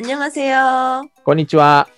[0.00, 1.04] 안녕하세요.
[1.24, 1.88] こんにちは。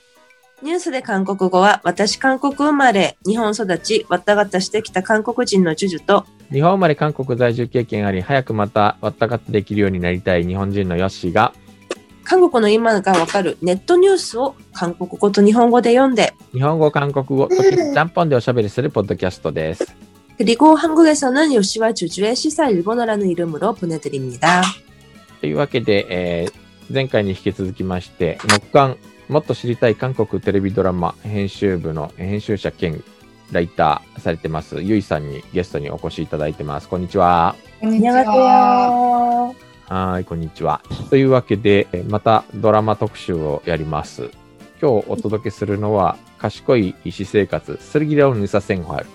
[0.62, 11.52] ニュースで韓国語は、私韓国生まれ、日本育ち、わったがったしてきた韓国人のジュジュと、日本生まれ韓国在住経験あり、早くまたわったかってできるようになりたい日本人のヨッシーが、
[12.24, 19.86] 韓国の今がわかるネットニュースを韓国語と日本語で読んで、日本語、韓国語、時々ちゃんぽんでおしゃべりするポッドキャストです。
[20.38, 24.62] 그리고 한국에서는 요시와 주주의 시사 일본어라는 이름으로 보내드립니다.
[25.40, 33.03] というわけで、えー 前回に引き続きまして、木刊、もっと知りたい韓国テレビドラマ編集部の編集者兼
[33.51, 36.89] ライターされてます、ゆいさんにゲストにお越しいただいてます。
[36.89, 37.55] こんにちは。
[37.79, 39.53] こんにちは。
[39.87, 40.81] はい、こんにちは。
[41.11, 44.31] というわけで、またドラマ特集をやります。
[44.81, 49.05] 今日お届けするのは、賢い医師生活、スルギラオヌサセンホアル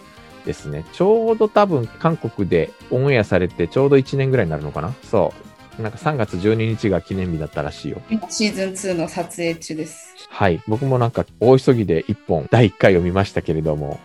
[0.47, 0.85] ですね。
[0.93, 5.44] ちょうど多分韓国でオンエアされてちょうど1年ぐらいになるのかなそう。
[5.79, 8.01] なんか3月12日が記念日だったらしいよ。
[8.11, 10.15] 今シーズン2の撮影中です。
[10.29, 10.63] はい。
[10.69, 13.99] 僕もなんか大急ぎで1本第1回を見ましたけれども、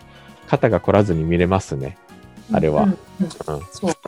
[0.47, 1.97] 肩が凝らずに見れますね。
[2.51, 2.87] あれは。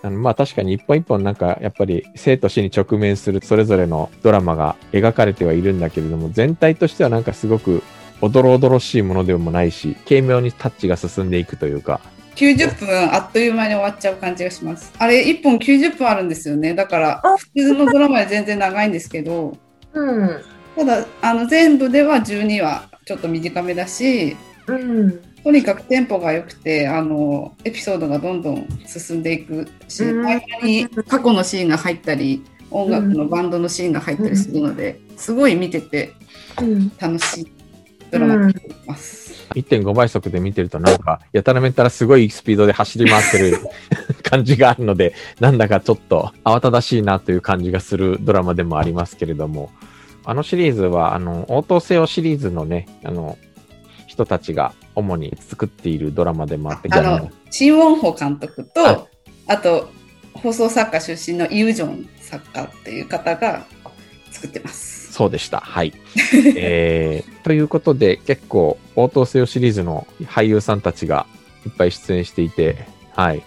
[0.09, 7.83] まあ確かに一本一本なんかやっぱり生と死に直面するそれぞれのドラマが描かれてはいるんだけれども全体としてはなんかすごく
[8.21, 11.99] おどろおどろしいものでもないし軽妙にタッチが進んでいくというか
[12.35, 14.93] 90分あっという間に終わっちゃう感じがします。
[14.97, 16.73] あれ1本90分あるんですよね。
[16.73, 19.57] だから普通のドラマで全然長いんですけど、
[19.93, 20.41] うん、
[20.75, 24.35] ただあの全部では12はちょっと短めだし、
[24.67, 36.13] うん、とにかくテンポが良くてあのエピソードがどんどん進んでいくし、うん、間に過去のシーンが入ったり音楽のバンドのシーンが入ったりするので、うん、すごい見てて
[36.99, 37.60] 楽しい。
[38.11, 39.31] ドラマてます。
[39.55, 43.57] 1.5倍速で見てるとなんかやたらめったらすごいスピードで走り回ってる
[44.23, 49.69] 感じがあるのでなんだかちょっと慌ただしいなという感じがするドラマでもありますけれども
[50.23, 53.37] あのシリーズはあの応答せよシリーズのねあの
[54.07, 59.11] 人たちが主に作っているドラマでもあってあの、シン・ウォンホ監督と、はい
[59.47, 59.89] あと、
[60.33, 63.65] 放送作家出身のイ・ウジョン作家っていう方が
[64.31, 65.00] 作ってます。
[65.11, 65.59] そうでした。
[65.59, 65.93] はい。
[66.55, 71.27] えー、ということで、結構、応答せよシリーズの俳優さんたちが
[71.65, 73.43] いっぱい出演していて、はい。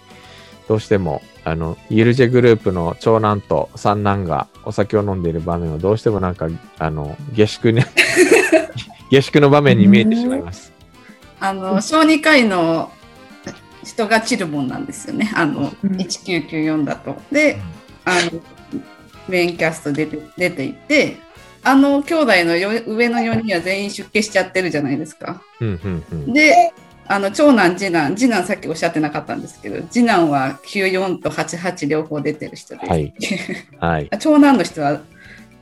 [0.67, 7.85] どうしても、あの、ユルジェグループの長男と三男がお酒を飲んでいる場面をどうしてもなんか、あの、下宿ね、
[9.09, 10.71] 下宿の場面に見えてしまいます。
[11.39, 12.91] あの、小児科医の
[13.83, 15.31] 人がチルボンなんですよね。
[15.35, 17.15] あの、うん1994だと。
[17.31, 17.59] で、
[18.05, 18.41] あの、
[19.27, 21.17] メインキャスト出て出ていて、
[21.65, 25.41] あの兄弟のよ上の4人は全員出家しちゃってるじゃないですか。
[25.59, 26.33] うん、うん、うん。
[26.33, 26.71] で、
[27.07, 32.87] あの長男、次男、次男さっきおっしゃってなかったんですけど、次男は94と88両方出てる人です。
[32.87, 33.13] はい
[33.79, 34.09] はい。
[34.19, 35.01] 長男の人は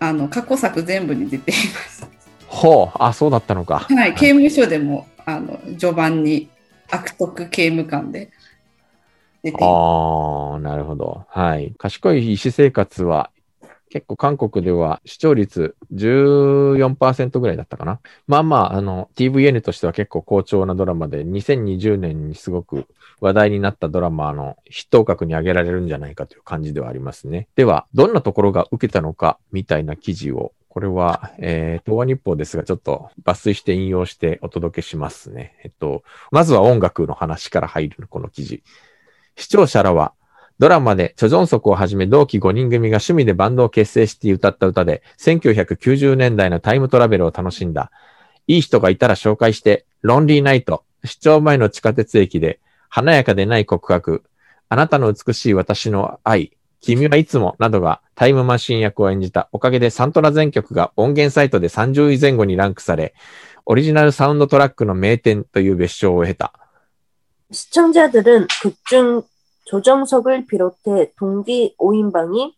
[0.01, 2.05] あの過去作全部に出ています。
[2.47, 3.79] ほう、あ、そうだったのか。
[3.79, 6.49] はい、刑務所でもあの序盤に
[6.91, 8.29] 悪徳刑務官で。
[9.59, 11.25] ああ、なるほど。
[11.29, 11.73] はい。
[11.77, 13.29] 賢い医師生活は、
[13.93, 17.99] 結構韓国では視聴率14%ぐらいだったかな。
[18.25, 22.87] まあまあ、あの、TVN としては結構好調なドラマで、2020年にすごく
[23.21, 27.47] 話題になったドラマの筆頭格に挙げられるんじゃないかという感じではありますね。
[27.55, 35.53] では、どんなところが受けたのか、みたいな記事を、これは、えー、東和日報ですが、ちょっと抜粋して引用してお届けしますね。
[35.63, 38.63] えっと、まずは音楽の話から入るこの記事。
[39.35, 40.15] 視聴者らは、
[40.62, 47.92] ドラマでチョジョンソクをはじめ同期5人組が趣味でバンドを結成して歌った歌で、1990年代のタイムトラベルを楽しんだ。
[48.46, 54.24] いい人がいたら紹介して、ロンリーナイト、視聴前の地下鉄駅で、華やかでない告白、
[54.68, 63.14] あなたの美しい私の愛、君はいつもなどがタイムマシン役を演じたおかげでサントラ全曲が音源サイトで30位前後にランクされ、
[63.64, 66.52] オリジナルサウンドトラックの名店という別称を得た。
[67.50, 69.22] 시청자들은 극중
[69.65, 72.53] 조정석을 비롯해 동기 5인방이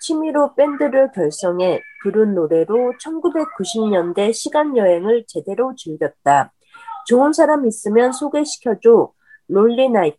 [0.00, 6.52] 취미로 밴드를 결성해 부른 노래로 1990년대 시간여행을 제대로 즐겼다.
[7.06, 9.12] 좋은 사람 있으면 소개시켜줘.
[9.48, 10.18] 롤리나이트.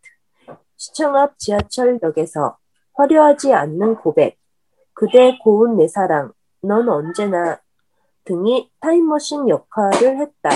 [0.76, 2.58] 시청 앞 지하철역에서
[2.94, 4.38] 화려하지 않는 고백.
[4.94, 6.34] 그대 고운 내 사랑.
[6.62, 7.60] 넌 언제나
[8.26, 10.50] 등이 타임머신 역할을 했다.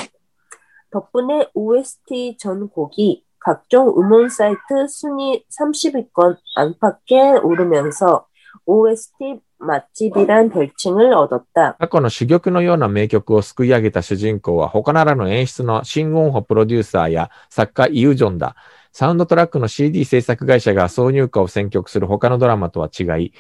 [0.92, 8.27] 덕분에 OST 전 곡이 각종 음원 사이트 순위 30위권 안팎에 오르면서
[8.67, 11.77] OST 맛집이란 별칭을 얻었다.
[11.79, 18.57] 過去の珠玉のような名曲を救い上げた主人公は他ならぬ演出のシン・ウォンホプロデューサーや作家イユジョンだ。
[18.93, 23.33] サウンドトラックの CD 制作会社が挿入歌を選曲する他のドラマとは違い、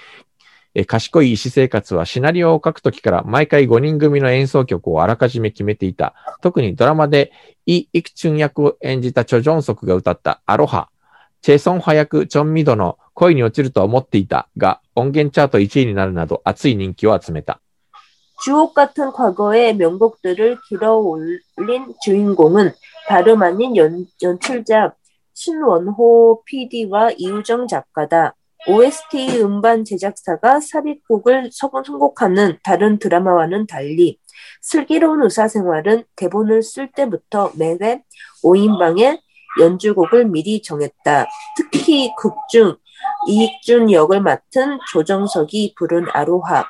[0.74, 6.14] えー賢い医師生活はシナリオを書くときから毎回5人組の演奏曲をあらかじめ決めていた。
[6.42, 7.32] 特にドラマで
[7.66, 10.88] イ・イクチュン役を演じたチョ・ジョンソクが歌ったアロハ、
[11.42, 17.60] チェ・ソンハ役チョン・ミドの恋に落ちるとは思っていたが音源チャート1位になるなど熱い人気を集めた。
[18.40, 22.72] 주옥 같은 과거의 명곡들을 길어 올린 주인공은
[23.08, 24.94] 다름 아닌 연, 연출자
[25.34, 28.34] 신원호 PD와 이우정 작가다.
[28.67, 34.19] OST 음반 제작사가 삽입곡을 선곡하는 다른 드라마와는 달리
[34.61, 38.01] 슬기로운 의사생활은 대본을 쓸 때부터 매회
[38.43, 39.19] 5인방의
[39.59, 41.27] 연주곡을 미리 정했다.
[41.57, 42.77] 특히 극중
[43.27, 46.65] 이익준 역을 맡은 조정석이 부른 아로하,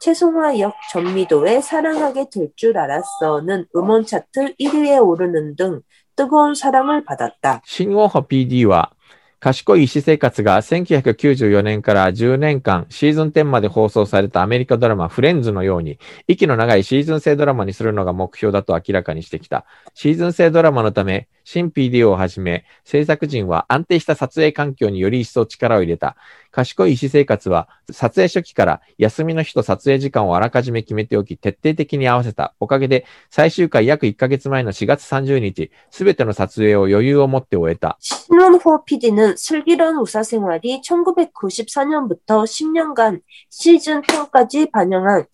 [0.00, 5.80] 최송화 역 전미도의 사랑하게 될 줄 알았어는 음원 차트 1위에 오르는 등
[6.14, 7.62] 뜨거운 사랑을 받았다.
[7.64, 8.90] 신호 PD와
[9.40, 19.64] 賢い医師生活が1994年から10年間シーズン10まで放送されたアメリカドラマフレンズのように息の長いシーズン制ドラマにするのが目標だと明らかにしてきた。
[19.94, 26.15] シーズン制ドラマのため、新 PD をはじめ制作陣は安定した撮影環境により一層力を入れた。
[26.51, 32.53] 賢い医師生活は撮影初期から休みの日と撮影時間をあらかじめ決めておき徹底的に合わせた。
[32.59, 37.97] おかげで最終回約1ヶ月前の4月30日、すべての撮影を余裕を持って終えた。
[37.99, 45.25] 신원호 PD는 슬기로운 의사생활이 1994년부터 10년간 시즌 10까지 반영한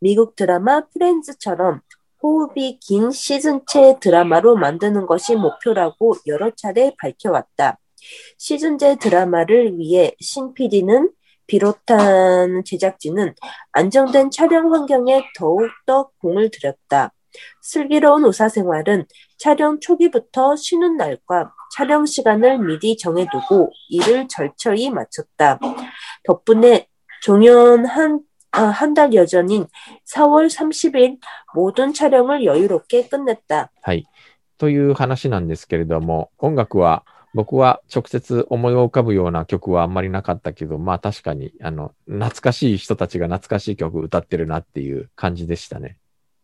[0.00, 1.80] 미국 드라마 프렌즈처럼
[2.21, 7.79] 호흡이 긴 시즌제 드라마로 만드는 것이 목표라고 여러 차례 밝혀왔다.
[8.37, 11.11] 시즌제 드라마를 위해 신 PD는
[11.47, 13.33] 비롯한 제작진은
[13.71, 17.13] 안정된 촬영 환경에 더욱더 공을 들였다.
[17.61, 19.05] 슬기로운 의사생활은
[19.37, 25.59] 촬영 초기부터 쉬는 날과 촬영 시간을 미리 정해두고 일을 절철히 마쳤다.
[26.23, 26.87] 덕분에
[27.21, 29.66] 종연 한, 아, 한 달 여전인
[30.04, 31.18] 4월 30일
[31.54, 33.70] 모든 촬영을 여유롭게 끝냈다.
[33.80, 34.06] はい。
[34.58, 45.96] という話なんですけれども、音楽は僕は直接思い浮かぶような曲はあんまりなかったけど、まあ確かに、あの、懐かしい人たちが懐かしい曲歌ってるなっていう感じでしたね。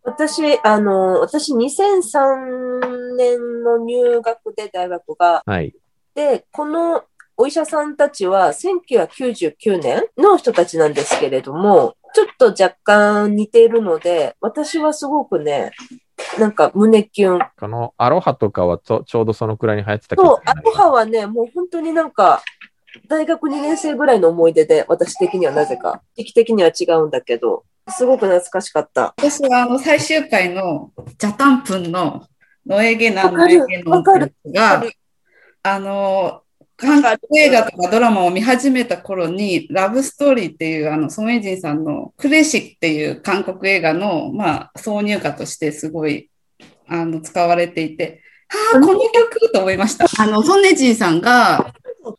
[0.02, 5.74] 私、あの、私2003年の入学で大学が、はい。
[6.14, 7.04] で、この
[7.37, 15.71] お医者さんたちは1999年の人たちなんですけれども、ちょっと若干似ているので、私はすごくね、
[16.39, 17.39] なんか胸キュン。
[17.59, 22.43] このアロハとかはちょちょうどそのくらいに流行ってたそう、アロハはね、もう本当になんか、
[23.07, 26.03] 大学2年生ぐらいの思い出で、私的にはなぜか。
[26.15, 29.15] 時期的には違うんだけど、すごく懐かしかった。
[29.17, 32.27] 私はあの最終回のジャタンプンの
[32.65, 34.19] ノエゲナンノわかるエゲノンがわ
[34.79, 34.93] かる、
[35.63, 36.42] あの、
[36.83, 46.29] 韓国映画とかドラマを見始めた頃に、ラブストーリーっていう、あの、ソンエイジンさんのクレシックっていう韓国映画の、まあ、挿入歌としてすごい、
[46.87, 50.05] あの、使われていて、はあ、この曲と思いました。
[50.21, 51.73] あの、ソンエジンさんが、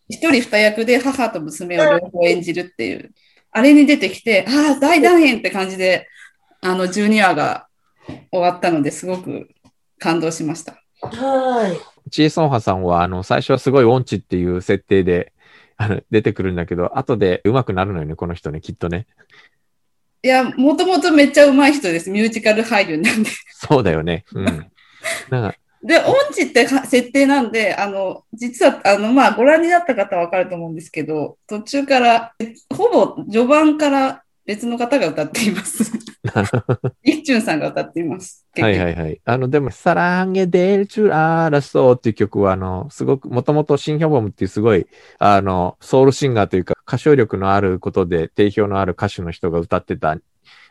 [0.08, 3.12] 一人二役で母と娘を両方演じるっていう、
[3.52, 6.08] あれに出てきて、ああ、大団円って感じで、
[6.60, 7.68] あの、12話が
[8.32, 9.48] 終わったのですごく
[9.98, 10.82] 感動しました。
[11.00, 11.93] はい。
[12.10, 15.32] チーソンハさんは、あの、最初はすごい音痴っていう設定で、
[15.76, 19.06] あの、出てくるんだけど、後で上手くなるのよね、この人ね、きっとね。
[20.22, 22.10] いや、もともとめっちゃ上手い人です。
[22.10, 23.30] ミュージカル俳優なんで。
[23.50, 24.24] そうだよね。
[24.32, 24.44] うん。
[25.28, 32.32] なんか、 で、音痴ってか設定なんで、あの、実は、あの、まあ、ご覧になった方はわかると思うんですけど、途中から、
[32.74, 35.92] ほぼ序盤から別の方が歌っています。
[37.04, 38.46] イッチュンさんが歌っています。
[38.58, 39.20] はいはいはい。
[39.24, 44.86] あの、でも、サランゲデルチュララソーっていう曲は、あの、すごく、もともとシンヒョボムっていうすごい、
[45.18, 50.16] あの、ソウルシンガーというか、歌唱力のあることで定評のある歌手の人が歌ってた、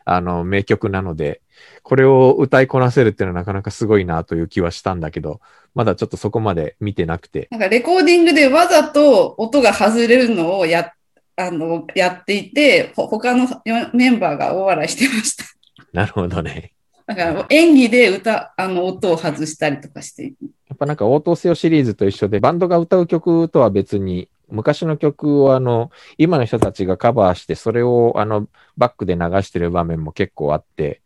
[0.04, 1.40] あの、名曲なので、
[1.82, 5.40] これを歌いこなせるっていうのはなかなかすごいなという気はしたんだけど、
[5.74, 7.48] まだちょっとそこまで見てなくて。
[7.50, 10.92] なんかレコーディングでわざと音が外れるのをや、
[11.36, 15.44] あの、やっていて、ほ他のよメンバーが大笑いしてました。
[15.92, 16.72] なるほどね。
[17.06, 20.32] だから演技で歌、あの、音を外したりとかして、
[20.68, 31.02] やっぱなんか応答せよシリーズと一緒で、バンドが歌う曲とは別に、昔の曲をあの、今の人たちがカバーして、それをあの、バックで流してる場面も結構あって、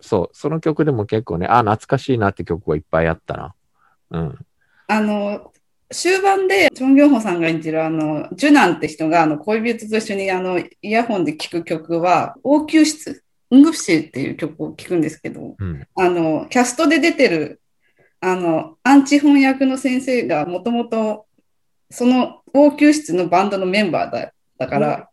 [0.00, 3.54] そう、その曲でも結構ね、あ、懐かしいなって曲はいっぱいあったな。
[4.10, 4.38] うん。
[4.88, 5.51] あの、
[5.92, 15.86] 終盤で、チョン・ギョンホさんが演じる、あの、ジュナンって人が、あの、恋人と一緒に、あの、イヤホンで聴く曲は、応急室、ウングプシーっていう曲を聴くんですけど、うん。
[15.96, 17.60] あの、キャストで出てる、
[18.20, 21.26] あの、アンチ翻訳の先生が、もともと、
[21.90, 25.08] その応急室のバンドのメンバーだだから、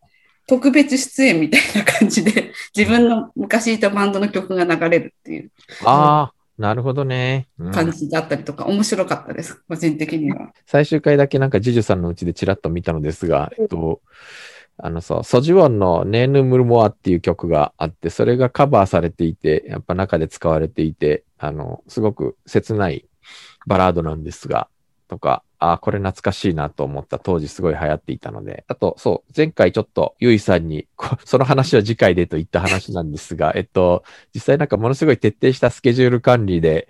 [0.47, 5.51] 特別出演みたいな感じで、自分の昔いたバンドの曲が流れるっていう。
[5.83, 7.47] ああ、なるほどね。
[7.57, 10.51] うん感じだったりとか、面白かったです、個人的には。
[10.65, 14.01] 最終回だけなんかジュジュさんのうちでチラッと見たのですが、えっと、
[14.77, 23.05] あのさ、ソジュオンのネーヌムルモアっていう曲があって、それがカバーされていて、やっぱ中で使われていて、あの、すごく切ない
[23.65, 24.67] バラードなんですが、
[25.07, 30.87] とか、ああ、これ懐かしいなと思った当時すごい流行っていたので、あと、そう、前回ちょっとゆいさんに、
[31.25, 36.87] その話は次回でと言った話なんですが、 えっと、実際なんかものすごい徹底したスケジュール管理で、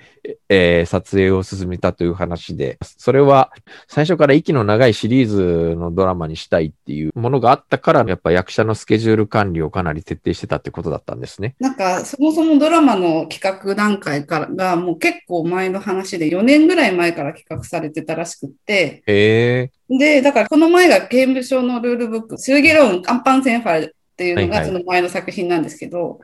[0.50, 3.52] えー撮影を進めたという話で、それは
[3.88, 11.56] 最初から息の長いシリーズのドラマにしたいっていうものがあったから、やっぱ役者のスケジュール管理をかなり徹底してたってことだったんですね。
[11.60, 19.72] なんか、そもそもドラマの企画段階からが、もう結構前の話で、4年ぐらい前から企画されてたらしくて、へえ。
[19.90, 26.20] で、だからこの前が刑務所のルールブック、シューゲローンアンパンセンファルっていうのはいはいがその前の作品なんですけど、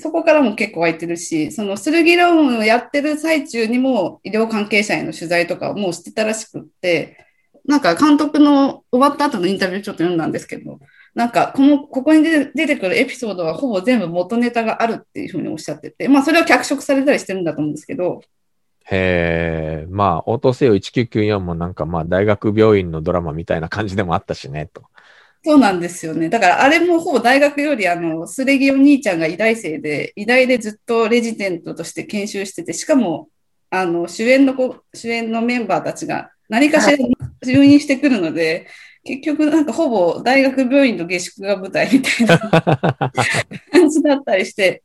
[0.00, 7.26] そこからも結構空いてるし、そのスルギローンをやってる最中にも医療関係者への取材とかをもうしてたらしくって、
[7.64, 10.78] なんか監督の終わった後のインタビューちょっと読んだんですけど、
[11.14, 18.22] なんかこの、ここに出てくるエピソードはほぼ全部元ネタがあるっていうふうにおっしゃってて、まあそれは脚色されたりしてるんだと思うんですけど、
[18.90, 19.86] へえ。
[19.90, 24.82] まあ、応答せよ1994もなんかまあ、大学病院のドラマみたいな感じでもあったしね、と。
[25.44, 26.28] そうなんですよね。
[26.28, 33.28] だからあれもほぼ大学よりあの、すれぎお兄ちゃんが医大生で、医大でずっとレジデントとして研修してて、しかも、
[33.70, 36.96] あの、主演の子、主演のメンバーたちが何かしら
[37.46, 38.68] 入院してくるので、
[39.04, 42.38] 結局なんかほぼ大学病院の下宿が舞台みたいな
[43.70, 44.82] 感じだったりして、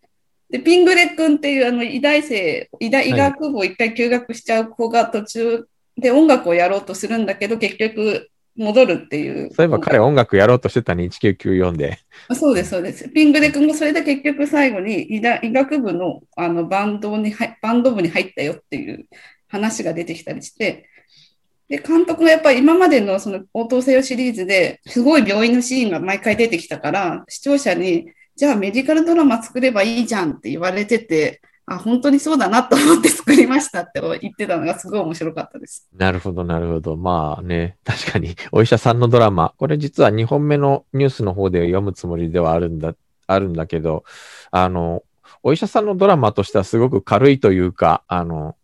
[0.53, 5.67] で、ピングレ君っていうあの医大生、医大医学部を一回休学しちゃう子が途中
[5.97, 9.51] で音楽をやろうとするんだけど、結局戻るっていう。
[9.51, 11.97] そういえば彼音楽やろうとしてたね、1994で。
[12.27, 13.09] あそうです、そうです。
[13.09, 19.07] ピングレ君もそれで結局最後に医大医学部のあのバンドに入バンド部に入ったよっていう
[19.47, 20.87] 話が出てきたりして、
[21.67, 35.87] で、監督がやっぱり今までのその応答せよシリーズですごい病院のシーンが毎回出てきたから、視聴者に、じゃあメディカルドラマ作ればいいじゃんって言われてて、あ、本当にそうだなと思って作りましたって言ってたのがすごい面白かったです。
[35.95, 36.97] なるほど、なるほど。
[36.97, 39.53] まあね、確かに、お医者さんのドラマ。
[39.57, 42.95] これ実は2本目のニュースの方で読むつもりではあるんだ、
[43.27, 44.03] あるんだけど、
[44.51, 45.03] あの、
[45.41, 48.55] お医者さんのドラマとしてはすごく軽いというか、あの、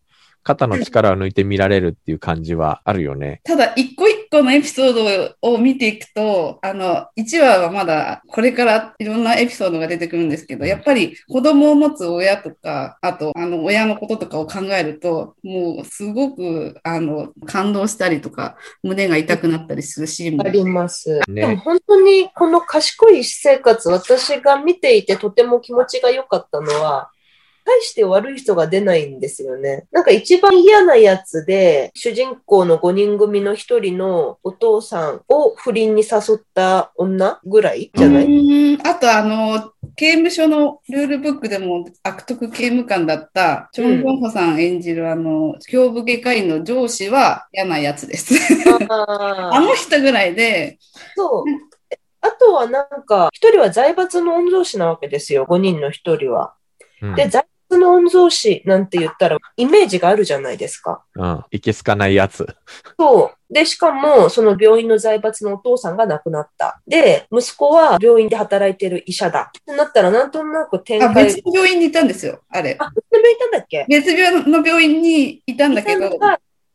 [0.43, 3.41] 肩の力を抜いて見られるっていう感じはあるよね。
[3.43, 21.19] ただ、一個一個のエピソードを見ていくと、あの、1話はまだこれからいろんなエピソードが出てくるんですけど、やっぱり子供を持つ親とか、あと、あの、親のこととかを考えると、もうすごく、あの、感動したりとか、胸が痛くなったりするシーンもあります。
[21.27, 21.55] でもね。
[21.57, 27.11] 本当にこの賢い私生活、私が見ていてとても気持ちが良かったのは、
[27.69, 29.85] 大して悪い人が出ないんですよね。
[29.91, 48.33] なんか一番嫌なやつで、主人公の5人組の一人のお父さんを不倫に誘った女ぐらいじゃなういあと、あの、刑務所のルールブックでも悪徳刑務官だった、チョン・ゴンホさん演じる、あの、胸部外科医の上司は嫌なやつです。
[48.89, 50.79] あ あーの人ぐらいで、
[51.15, 51.43] そう。
[52.21, 56.55] あとはなんか、一人は財閥の御曹司なわけですよ、5人の一人は。
[57.01, 57.15] うん。
[57.15, 61.03] で、財閥の御曹司なんて言ったら、イメージがあるじゃないですか。
[61.15, 61.43] うん。
[61.51, 62.47] いけすかないやつ。
[62.97, 63.53] そう。
[63.53, 66.81] で、しかも、その病院の財閥のお父さんが亡くなった。
[66.87, 69.51] で、息子は病院で働いてる医者だ。
[69.57, 71.25] ってなったら、なんとなく展あ、開。
[71.25, 72.75] 別の病院にいたんですよ、あれ。
[72.79, 73.85] あ、別の病院いたんだっけ？
[73.87, 76.19] 別病の病院にいたんだけど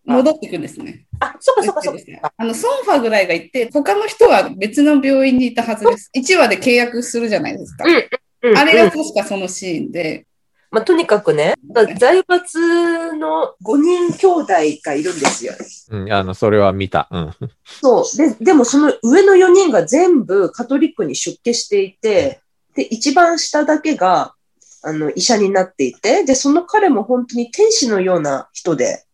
[0.04, 1.06] 戻ってくんですね。
[1.20, 2.32] あ、そっかそっかそっか。
[2.36, 6.10] あの、ソンファぐらいがいて、他の人は別の病院にいたはずです。
[6.14, 7.84] 1話で契約するじゃないですか。
[7.84, 10.26] うんあれがうん確かそのシーンで、
[10.74, 11.54] まあ、とにかくね、
[12.00, 14.52] 財閥の5人兄弟
[14.84, 15.52] がいるんですよ。
[15.90, 16.12] うん。
[16.12, 17.06] あの、それは見た。
[17.12, 17.34] うん。
[17.64, 18.16] そう。
[18.16, 22.40] で、でもその上の4人が全部カトリックに出家していて、
[22.74, 24.34] で、一番下だけが、
[24.82, 29.04] あの、医者になっていて、で、その彼も本当に天使のような人で、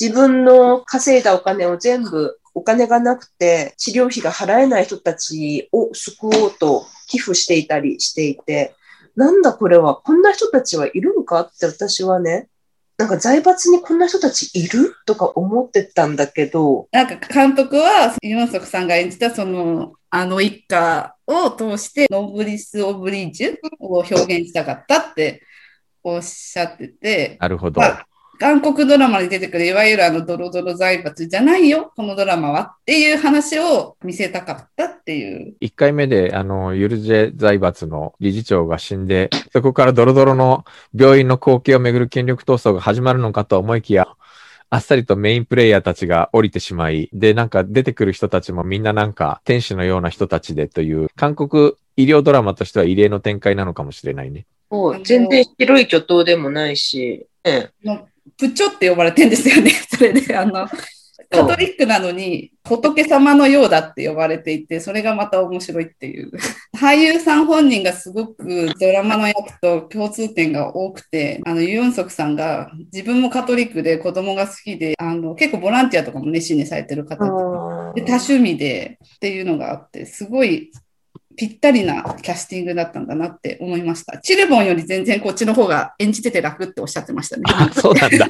[0.00, 8.76] 自分の稼いだお金を全部、お金がなくて治療費が払えない人たちを救おうと寄付していたりしていて、
[9.16, 11.40] なんだこれは、こんな人たちはいるのか？
[11.40, 12.48] って私はね、
[12.96, 14.94] なんか財閥にこんな人たちいる？
[15.06, 25.42] とか思ってたんだけど、なんか監督は、ユンソクさんが演じたその、あの一家を通して、ノブリス・オブリージュを表現したかったって
[26.02, 27.80] おっしゃってて、なるほど。
[27.80, 27.86] ま。
[27.86, 28.06] あ
[28.38, 35.56] 韓国ドラマに出てくるいわゆるあのドロドロ財閥じゃないよ、このドラマはっていう話を見せたかったっていう。
[35.60, 40.64] 1回目で、あの、ユルジェ財閥の理事長が死んで、そこからドロドロの
[40.94, 44.06] 病院の後継をめぐる権力闘争が始まるのかと思いきや、
[44.70, 54.46] あっさりとメインプレイヤーたちが降りてしまい、で、なんか出てくる人たちもみんななんか天使のような人たちでという、韓国医療ドラマとしては異例の展開なのかもしれないね。
[54.70, 58.06] もう全然白い巨頭でもないし、ええ、の
[58.36, 59.70] プチョって呼ばれてんですよね。
[59.88, 60.68] それで、あの、
[61.30, 66.30] カトリックなのに仏様のようだって呼ばれていて、それがまた面白いっていう。
[66.76, 77.24] 俳優さん本人がすごくドラマの役と共通点が多くて、あの、ユンソクさんが自分もカトリックで子供が好きで、あの、結構ボランティアとかも熱心にされてる方
[77.94, 80.70] で、多趣味でっていうのがあって、すごい
[81.38, 84.18] ぴったりなキャスティングだったんだなって思いました。
[84.18, 87.44] チルボンより全然こっちの方が演じてて楽っておっしゃってましたね。
[87.46, 88.26] あ、そうなんだ。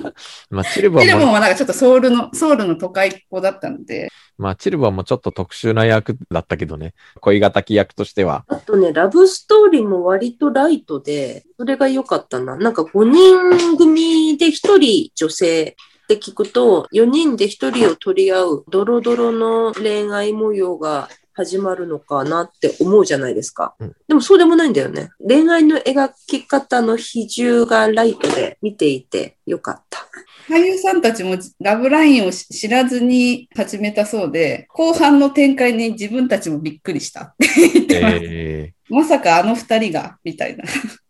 [0.51, 6.95] まあ、チルボンも、チルボンはなんかちょっとソウルの、ソウルの都会っ子だったので、まあ、チルボンもちょっと特殊な役だったけどね。
[7.21, 8.45] 恋敵役としては。
[8.49, 12.57] あとね、ラブストーリーも割とライトで、それが良かったな。
[12.57, 21.09] なんか5人組で1人女性って聞くと、4人で1人を取り合うドロドロの恋愛模様が
[21.39, 23.77] 始まるのかなって思うじゃないですか。
[23.79, 25.11] うんでもそうでもないんだよね。
[25.25, 30.01] 恋愛の描き方の比重がライトで見ていて良かった。
[30.49, 38.17] 俳優さんたちもラブラインを知らずに始めたそうで、後半の展開に自分たちもびっくりしたって言ってます。
[38.17, 40.65] ええまさかあの二人が、みたいな。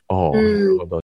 [0.09, 1.08] おーうんなるほど。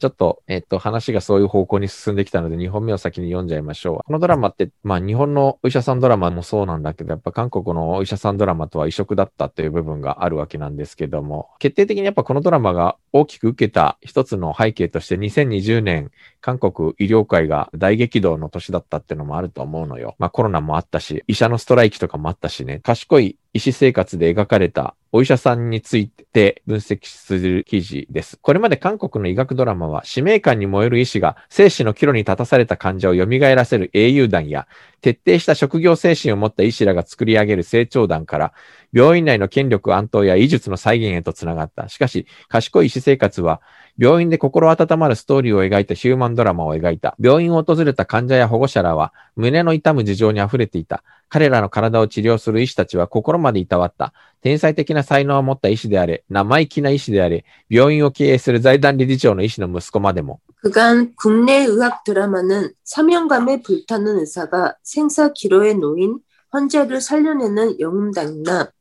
[0.00, 4.04] ちょっと、えっと、話がそういう方向に進んできたので、2本目を先に読んじゃいましょう。
[4.04, 20.14] このドラマって、まあ、日本のお医者さんドラマもそうなんだけど、やっぱ韓国のお医者さんドラマとは異色だったっていう部分があるわけなんですけども、決定的にやっぱこのドラマが大きく受けた一つの背景として、2020年、韓国医療界が大激動の年だったっていうのもあると思うのよ。
[20.18, 28.38] まあコロナもあったし、医者のストライキとかもあったしね、賢い医師生活で描かれたお医者さんについて分析する記事です。
[28.40, 34.68] これまで韓国の医学ドラマは使命感に燃える医師が生死の岐路に立たされた患者を蘇らせる英雄団や
[35.00, 38.52] 徹底した職業精神を持った医師らが作り上げる成長団から
[38.92, 41.88] 病院内の権力安闘や医術の再現へとつながった。
[41.88, 43.60] しかし、賢い医師生活は
[43.99, 47.15] 病院で心温まるストーリーを描いたヒューマンドラマを描いた。
[47.19, 51.03] 病院を訪れた患者や保護者らは胸の痛む事情に溢れていた。
[51.29, 54.13] 彼らの体を治療する医師たちは心までいたわった。
[54.41, 60.39] 天才的な才能を持った医師であれ、生意気な医師であれ、病院を経営する財団理事長の医師の息子までも。
[60.65, 66.19] 그간 국내 의학 드라마는 사명감에 불타는 의사가 생사 기로에 놓인
[66.49, 68.71] 환자를 살려내는 영웅단이나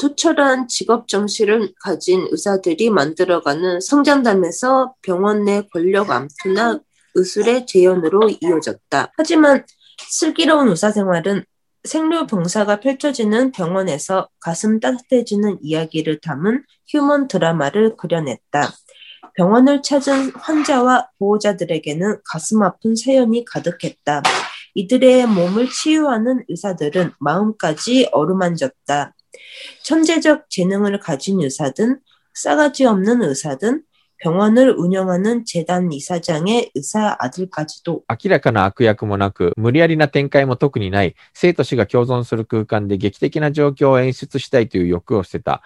[0.00, 6.80] 투철한 직업 정신을 가진 의사들이 만들어가는 성장담에서 병원 내 권력 암투나
[7.14, 9.12] 의술의 재현으로 이어졌다.
[9.14, 9.62] 하지만
[10.08, 11.44] 슬기로운 의사 생활은
[11.84, 18.72] 생로 병사가 펼쳐지는 병원에서 가슴 따뜻해지는 이야기를 담은 휴먼 드라마를 그려냈다.
[19.34, 24.22] 병원을 찾은 환자와 보호자들에게는 가슴 아픈 사연이 가득했다.
[24.74, 29.14] 이들의 몸을 치유하는 의사들은 마음까지 어루만졌다.
[29.83, 31.99] 천재적 재능을 가진 의사든
[32.33, 33.83] 싸가지 없는 의사든
[34.17, 45.61] 병원을 운영하는 재단 이사장의 의사 아들까지도 明らかな悪役もなく、無理やりな展開も特にない、生と死が共存する空間で劇的な状況を演出したいという欲を捨てた。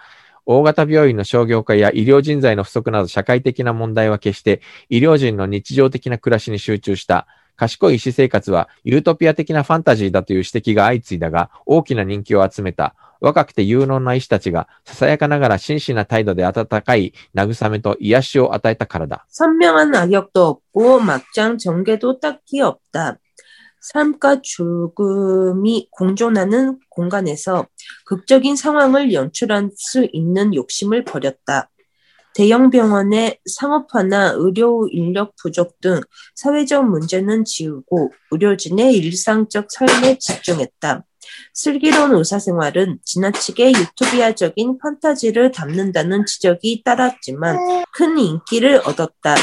[0.46, 7.28] 大型病院の商業化や医療人材の不足など社会的な問題は決して医療人の日常的な暮らしに集中した。
[7.56, 12.94] 賢い医師生活はユートピア的なファンタジーだという指摘が相次いだが、大きな人気を集めた。
[13.20, 19.26] 若くて有能な医師たちが、ささやかながら真摯な態度で温かい慰めと癒しを与えたからだ。
[19.28, 23.18] 선명한 악역도 없고 막장 전개도 딱히 없다.
[23.80, 27.66] 삶과 죽음이 공존하는 공간에서
[28.04, 31.70] 극적인 상황을 연출할 수 있는 욕심을 버렸다.
[32.35, 36.01] 대형 병원의 상업화나 의료 인력 부족 등
[36.35, 41.05] 사회적 문제는 지우고 의료진의 일상적 삶에 집중했다.
[41.53, 47.57] 슬기로운 의사생활은 지나치게 유토피아적인 판타지를 담는다는 지적이 따랐지만
[47.93, 49.35] 큰 인기를 얻었다.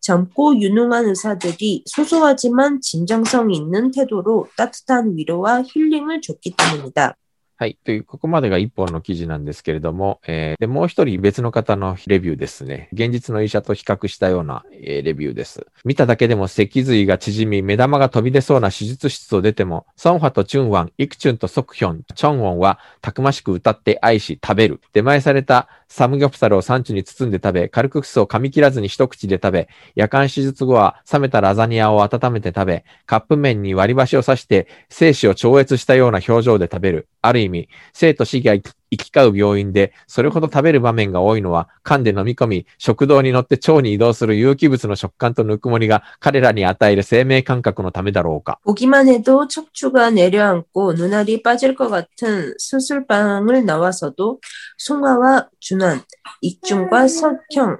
[0.00, 7.16] 젊고 유능한 의사들이 소소하지만 진정성 있는 태도로 따뜻한 위로와 힐링을 줬기 때문이다.
[7.56, 7.78] はい。
[7.84, 12.88] という、ここまでが一本の記事なんですけれども、えーで、もう一人別の方のレビューですね。
[12.92, 15.64] 現実の医者と比較したような、えーレビューです。
[15.84, 24.80] 見ただけでも脊髄が縮み、目玉が飛び出そうな手術室を出ても、ソンファとチュンワン、イクチュンとソクヒョン、チョンウォンはたくましく歌って愛し食べる。
[24.92, 37.06] 出前されたサムギョプサルをサンチュに包んで食べ、カルククスを噛み切らずに一口で食べ、夜間手術後は冷めたラザニアを温めて食べ、カップ麺に割り箸を刺して生死を超越したような表情で食べる。
[37.23, 48.59] ある意味、生と死が行き交う病院で、それほど食べる場面が多いのは、噛んで飲み込み、食道に乗って腸に移動する有機物の食感とぬくもりが彼らに与える生命感覚のためだろうか。
[48.63, 54.39] 보기만 해도 척추가 내려앉고 눈알이 빠질 것 같은 수술방을 나와서도
[54.77, 56.01] 송아와 준환,
[56.41, 57.79] 익중과 석형,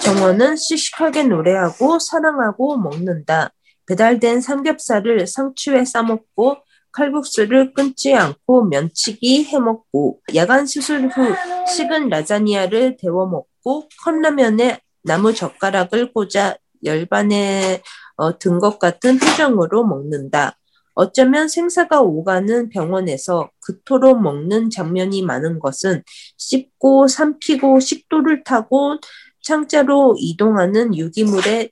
[0.00, 3.50] 정원은 씩씩하게 노래하고 사랑하고 먹는다.
[3.86, 6.58] 배달된 삼겹살을 상추에 싸먹고
[6.91, 11.33] 칼국수를 끊지 않고 면치기 해먹고 야간 수술 후
[11.67, 17.81] 식은 라자니아를 데워 먹고 컵라면에 나무 젓가락을 꽂아 열반에
[18.17, 20.57] 어, 든것 같은 표정으로 먹는다.
[20.93, 26.03] 어쩌면 생사가 오가는 병원에서 그토록 먹는 장면이 많은 것은
[26.37, 28.97] 씹고 삼키고 식도를 타고
[29.41, 31.71] 창자로 이동하는 유기물의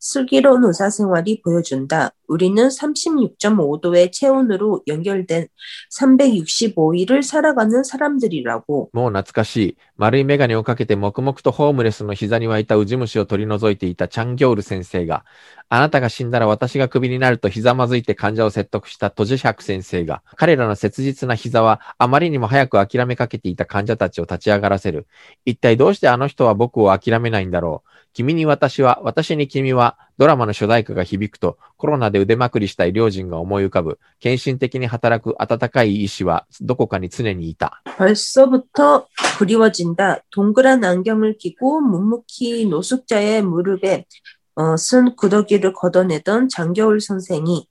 [0.00, 2.12] 슬기로운 의사생활이 보여준다.
[2.28, 5.48] 우리는 36.5도의 체온으로 연결된
[5.92, 8.90] 365일을 살아가는 사람들이라고.
[8.92, 9.76] もう懐かしい。
[9.96, 15.24] 丸いメガネをかけて黙々とホームレスの膝に湧いたウジ虫を取り除いていたチャンギョール先生が、
[15.68, 25.06] あなたが死んだら私がクビになるとひざまずいて患者を説得したトジヒャク先生が、彼らの切実な膝はあまりにも早く諦めかけていた患者たちを立ち上がらせる。
[25.44, 27.89] 一体どうしてあの人は僕を諦めないんだろう。
[28.12, 37.82] 君に私は、私に君は、ドラマの主題歌が響くと、コロナで腕まくりした医療人が思い浮かぶ、献身的に働く温かい医師はどこかに常にいた。
[37.98, 39.06] 벌써부터
[39.38, 40.20] 그리워진다.
[40.30, 44.06] 동그란 안경을 끼고 묵묵히 노숙자의 무릎에
[44.54, 47.68] 어, 쓴 구더기를 걷어내던 장겨울 선생이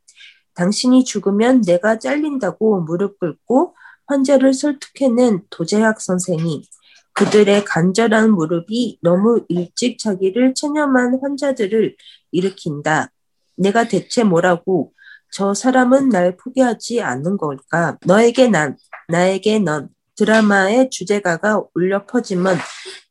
[0.54, 6.64] 당신이 죽으면 내가 잘린다고 무릎 꿇고 환자를 설득해낸 도재학 선생이
[7.20, 11.96] 그들의 간절한 무릎이 너무 일찍 자기를 체념한 환자들을
[12.32, 13.10] 일으킨다.
[13.56, 14.92] 내가 대체 뭐라고
[15.32, 17.98] 저 사람은 날 포기하지 않는 걸까?
[18.06, 22.58] 너에게 난, 나에게 넌 드라마의 주제가가 울려 퍼지면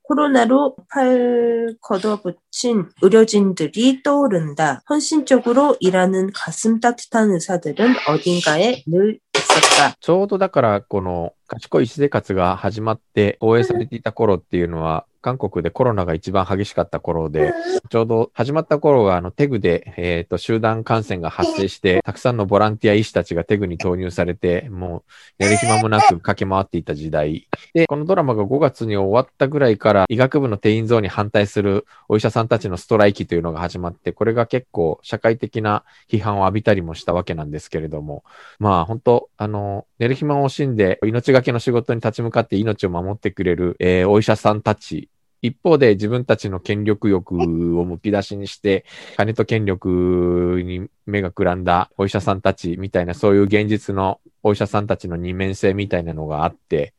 [0.04, 4.82] 코로나로 팔 걷어붙인 의료진들이 떠오른다.
[4.88, 9.96] 헌신적으로 일하는 가슴 따뜻한 의사들은 어딘가에 늘 있었다.
[10.00, 17.53] ちょうどだから、この 賢い生活が始まって放映されていた頃っていうのは、韓国でコロナが一番激しかった頃で、
[17.89, 25.03] ちょうど始まった頃が、あの、テグで、えっ、と、集団感染が発生して、たくさんのボランティア医師たちがテグに投入されて、もう、
[25.39, 27.47] 寝る暇もなく駆け回っていた時代。
[27.73, 38.23] で、このドラマが5月に終わったぐらいから、医学部の定員増に反対するお医者さんたちのストライキというのが始まって、これが結構社会的な批判を浴びたりもしたわけなんですけれども、
[38.57, 45.09] まあ本当、あの、寝る暇を惜しんで命がけの仕事に立ち向かって命を守ってくれる、えーお医者さんたち。
[45.41, 56.93] 一方で自分たちの権力欲をむき出しにして、金と権力に目がくらんだお医者さんたちみたいな、そういう現実のお医者さんたちの二面性みたいなのがあって、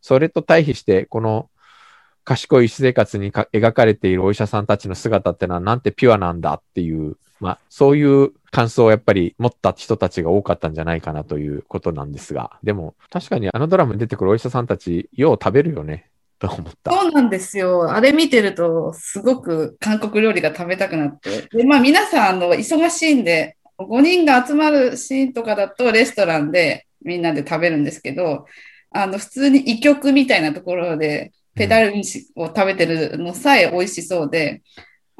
[0.00, 1.50] それと対比して、この
[2.24, 16.06] 賢い医師生活に描かれているお医者さんたちの姿ってのはなんてピュアなんだっていう、まあ、そういう感想をやっぱり持った人たちが多かったんじゃないかなということなんですが、でも確かにあのドラマに出てくるお医者さんたち、よう食べるよね、
[16.38, 16.92] と思った。
[16.92, 17.92] そうなんですよ。
[17.92, 21.48] あれ見てると、すごく韓国料理が食べたくなって。
[21.52, 28.46] で、まあ皆さん、あの、忙しいんで、5人が集まるシーンとかだとレストランでみんなで食べるんですけど、
[28.92, 31.92] あの、普通に医局みたいなところで、ペダル
[32.36, 34.62] を食べてるのさえ美味しそうで、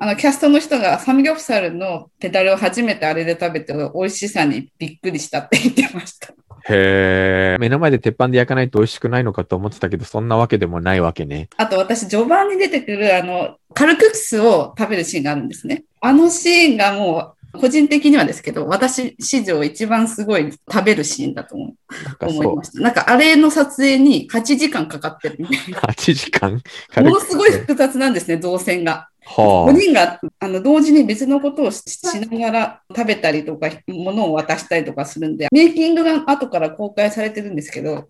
[0.03, 6.35] あの、キャストの人がサムギョプサルのペダルを初めてあれで食べて美味しさにびっくりしたって言ってました。
[6.65, 7.57] へえ。
[7.61, 11.51] 目の前で鉄板で焼かないと美味しくないのかと思ってたけど、そんなわけでもないわけね。
[11.57, 15.85] あと私、序盤に出てくる、あの、カルククスを食べるシーンがあるんですね。
[16.01, 22.65] あのシーンがもう、個人的にはですけど、私史上一番すごい食べるシーンだと思なんかそう思いま。
[22.65, 22.81] した。
[22.81, 25.79] なんかあれの撮影に8時間かかってるみたいな。
[25.79, 26.61] 8時間？
[26.97, 29.11] ものすごい複雑なんですね、動線が。
[29.25, 38.09] は5人があの同時に別のことをししながら食べたりとか、物を渡したりとかするんで、メイキングが後から公開されてるんですけど、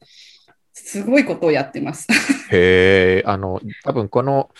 [0.74, 2.08] すごいことをやってます。
[2.10, 2.14] あ。
[2.50, 4.50] へえ、あの、多分この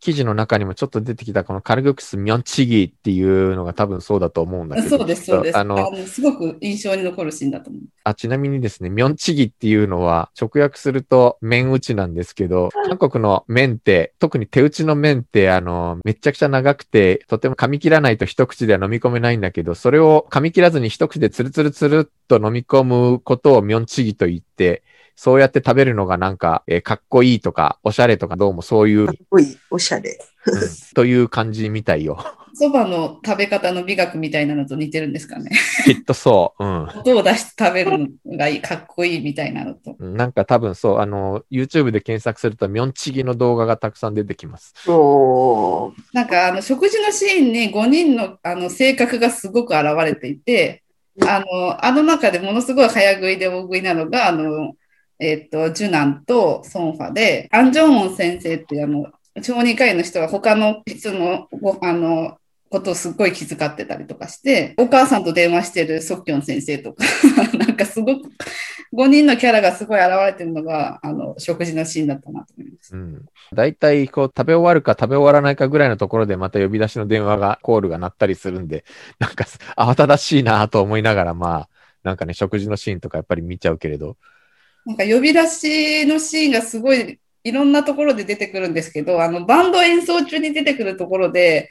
[0.00, 4.98] 記事の中にもちょっと出てきたこのカルグクスミョンチギっていうのが多分そうだと思うんだけど。
[4.98, 5.56] そうです、そうです。
[5.56, 7.82] ああの、のすごく印象に残るシーンだと思う。
[8.02, 24.82] あ、ちなみにですね、ミョンチギっていうのは直訳すると麺打ちなんですけど、韓国の麺って、特に手打ちの麺って、あの、めっちゃくちゃ長くて、とても噛み切らないと一口では飲み込めないんだけど、それを噛み切らずに一口でツルツルツルっと飲み込むことをミョンチギと言って、
[25.22, 30.18] そうやって食べるのがなんか、えーかっこいいとか、おしゃれとか、どうもそういう、かっこいい、おしゃれ。
[30.46, 30.60] うん
[30.94, 32.24] という感じみたいよ。
[32.54, 35.50] そばの食べ方の美学みたいなのと似てるんですかね。
[35.84, 36.64] きっとそう。
[36.64, 36.88] うん。
[37.00, 39.94] 音を出して食べるのがいい、かっこいいみたいなのと。
[39.98, 44.72] なんか多分そう、あの、YouTube で検索すると、ミョンチギの動画がたくさん出てきます。
[44.88, 50.82] おーなんかあの食事のシーンに5人のあの性格がすごく現れていて、
[51.28, 54.72] あのあの中でものすごい早食いで大食いなのが、あの
[55.20, 59.06] えっと、ジュナンとソンファで、アン・ジョンウン先生ってあの
[59.42, 62.36] 小児科医の人が他の人のごあの
[62.70, 67.04] ことをすっごい気遣ってたりとかして、お母さんと電話してるソッキョン先生とか、
[67.58, 68.30] なんかすごく
[68.92, 72.94] 5人のキャラがすごい現れてるのが、あの食事のシーンだったなと思います。
[72.94, 73.24] うん。
[73.52, 78.84] 大体、こう、食べ終わるか食べ終わらないかぐらいのところで、また呼び出しの電話が、コールが鳴ったりするんで、
[79.18, 79.44] なんか、
[79.76, 81.68] 慌ただしいなと思いながら、まあ、
[82.02, 84.16] なんかね、食事のシーンとかやっぱり見ちゃうけれど、
[84.86, 91.70] なんか呼び出しのシーンがすごいいろんなところで出てくるんですけど、あのバンド演奏中に出てくるところで、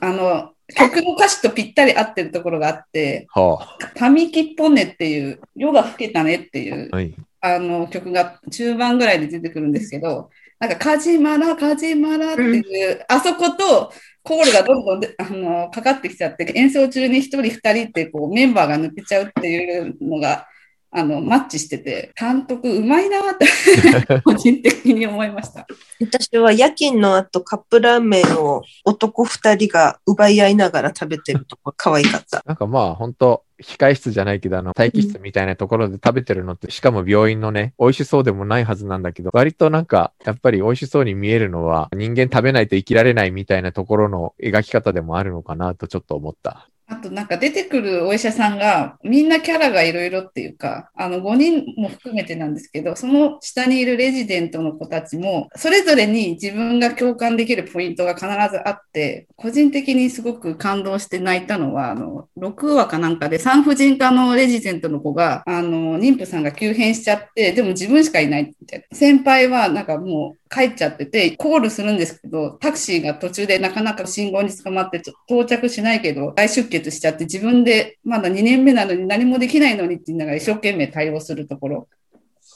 [0.00, 7.14] あの曲の歌詞とぴったり合ってるところがあって、はパミキッポネっていう、夜が更けたねっていうあ、はい。
[7.40, 13.90] あの曲が中盤ぐらいで出てくるんですけど、なんか、カジマラ、カジマラっていう、あそこと
[14.22, 20.46] コールがどんどんであのかかってきちゃって、演奏中に一人二人ってこうメンバーが抜けちゃうっていうのが、
[20.92, 23.46] あの、マッチしてて、監督うまいなって、
[24.24, 25.66] 個人的に思いました。
[26.00, 32.42] 私は夜勤の後カップラーメンを男二人が奪い合いながら食べてるとこ可愛かった。
[32.44, 46.69] なんかまあ、本当控室じゃないけど、あの、待機室みたいなところで食べてるのって、しかも病院のね、美味しそうでもないはずなんだけど、割となんか、やっぱり美味しそうに見えるのは、人間食べないと生きられないみたいなところの描き方でもあるのかなとちょっと思った。
[46.90, 68.96] あとなんか出てくるお医者さんがみんなキャラがいろいろっていうか、あの5人も含めてなんですけど、その下にいるレジデントの子たちも、それぞれに自分が共感できるポイントが必ずあって、個人的にすごく感動して泣いたのは、あの、6話かなんかで産婦人科のレジデントの子が、あの、妊婦さんが急変しちゃって、でも自分しかいないみたいな。
[68.96, 81.88] 先輩はなんかもう帰っちゃってて、コールするんですけど、タクシーが途中でなかなか信号に捕まって到着しないけど、大出血しちゃって自分でまだ2年目なのに何もできないのにって言いながら一生懸命対応するところ。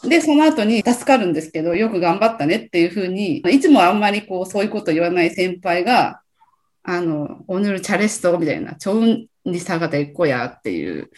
[0.02, 6.20] で、その後に助かるんですけど、よく頑張ったねっていうふうに、いつもあんまりこう、そういうこと言わない先輩が、
[6.82, 11.10] あの、オヌルチャレストみたいな、チョウンに下がっていこやっていう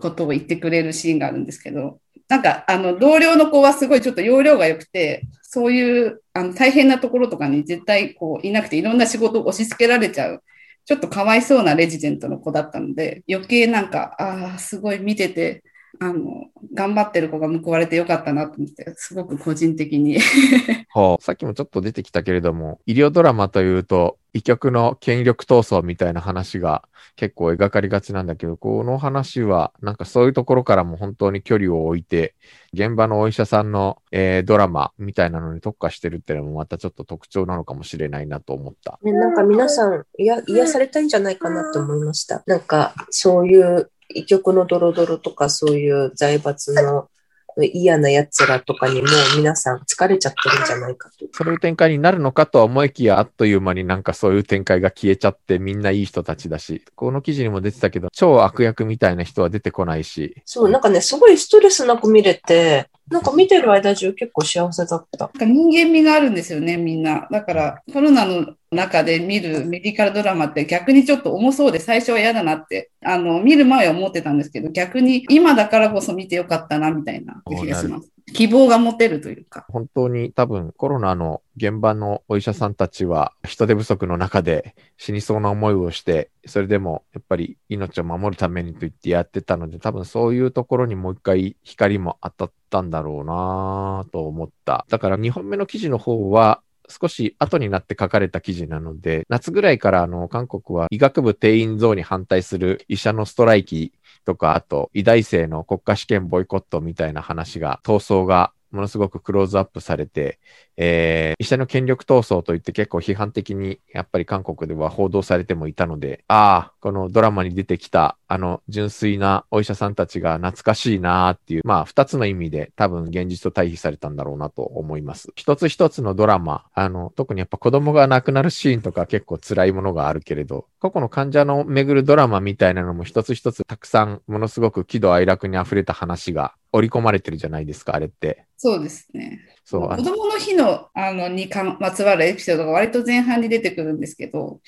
[0.00, 10.42] ことを言ってくれるシーンがあるんですけど、なんか、あの、同僚の子はすごいちょっと容量が良くて、そういうあの大変なところとかに絶対こういなくて、いろんな仕事を押し付けられちゃう、
[10.84, 15.64] ちょっとかわいそうなレジデントの子だったので、余計なんか、ああ、すごい見てて、
[16.00, 20.18] あの、頑張ってる子が報われてよかったなと思って、すごく個人的に。
[20.94, 26.84] はあ、さっきもちょっと出てきたけれども、医療ドラマというと、医局の権力闘争みたいな話が
[27.16, 32.34] 結構描かれがちなんだけど、この話は、なんかそういうところからも本当に距離を置いて、
[32.72, 38.98] 現場のお医者さんの、えードラマみたいなのに特化してるっていうのもまたちょっと特徴なのかもしれないなと思った。
[39.02, 42.42] ね、なんか皆さん、いや、癒されたいんじゃないかなと思いました。
[42.46, 47.08] なんか、そういう医局のドロドロとか、そういう財閥の
[47.56, 51.26] 嫌な奴らとかにも皆さん疲れちゃってるんじゃないかと。
[51.32, 65.18] そういう展開になるのかとは思いきや、あっという間になんかそういう展開が消えちゃってみんないい人たちだし、この記事にも出てたけど、超悪役みたいな人は出てこないし、そう、なんかね、すごいストレスなく見れて、なんか見てる間中結構幸せだった。
[65.18, 67.28] なんか人間味があるんですよね、みんな。
[67.30, 78.08] だから、コロナの中で見るメディカルドラマって逆にちょっと重そうで最初は嫌だなって、あの、見る前は思ってたんですけど、逆に今だからこそ見てよかったな、みたいな気がします。
[78.32, 79.66] 希望が持てるというか。
[79.68, 94.86] 本当に多分コロナの現場のお医者さんたちは人手不足の中で死にそうな思いをして、それでもやっぱり命を守るためにと言ってやってたので、多分そういうところにもう一回光も当たったんだろうなと思った。
[94.88, 103.92] だから2本目の記事の方は、少し後になって書かれた記事なので、夏ぐらいからあの、韓国は医学部定員増に反対する医者のストライキ
[104.24, 110.38] とか、あと、医大生の国家試験ボイコットみたいな話が、闘争がものすごくクローズアップされて、
[110.76, 125.32] えー、医者の権力闘争といって結構批判的にやっぱり韓国では報道されてもいたので、ああ、このドラマに出てきたあの純粋なお医者さんたちが懐かしいなーっていう、まあ二つの意味で多分現実と対比されたんだろうなと思います。
[125.36, 138.46] 一つ一つのドラマ、あの、特にやっぱ子供が亡くなるシーンとか結構辛いものがあるけれど、個々の患者の巡るドラマみたいなのも一つ一つたくさんものすごく喜怒哀楽に溢れた話が織り込まれてるじゃないですか、あれって。
[138.56, 139.40] そうですね。
[139.64, 139.88] そう。
[139.88, 144.60] 子供の日の、あの、にかまつわるエピソードが割と前半に出てくるんですけど、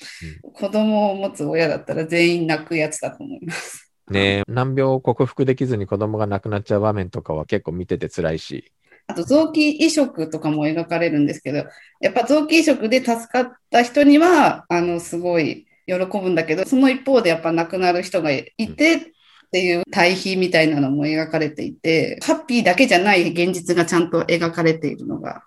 [0.43, 3.91] うん、子供を持つ親だったら全員泣くやつだと思います。
[4.09, 8.71] ね難病を克服できずに子供が亡くなっちゃう場面とかは結構見てて辛いし。
[9.07, 11.65] あと臓器移植とかも描かれるんですけど、
[12.01, 19.13] やっぱ臓器移植で助かった人には、あの、すごい喜ぶんだけど、その一方でやっぱ亡くなる人がいて、
[19.55, 25.43] っていう対比みたいなのも描かれていて、ハッピーだけじゃない現実がちゃんと描かれているのが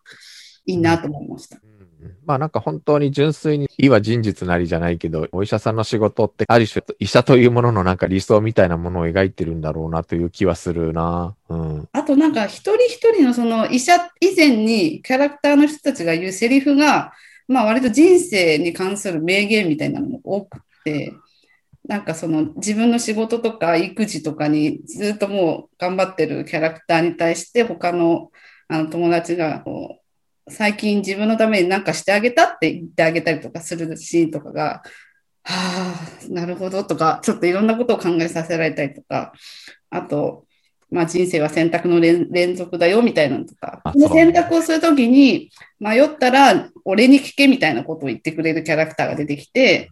[0.65, 1.59] いいなと思いました。
[2.25, 11.35] まあなんか本当に純粋に、いは真実なりじゃないけど、お医者さんの仕事って、ある種、医者というもののなんか理想みたいなものを描いてるんだろうなという気はするな。
[11.51, 11.89] うん。
[11.93, 17.13] あとなんか一人一人のその医者以前にキャラクターの人たちが言うセリフが、
[17.47, 21.13] まあ割と人生に関する名言みたいなのも多くて、
[21.89, 28.31] なんかその自分の仕事とか育児とかにずっともう頑張ってるキャラクターに対して他の
[28.69, 30.09] あの友達がこう
[30.51, 34.83] 最近自分のために何かしてあげたって言ってあげたりとかするシーンとかが、
[35.45, 39.33] はあ、なるほどとか、ちょっといろんなことを考えさせられたりとか、
[39.91, 40.45] あと、
[40.91, 49.91] まあ、人生は選択の連続だよみたいなのとか、その選択をするときに迷ったら俺に聞けみたいなことを言ってくれるキャラクターが出てきて、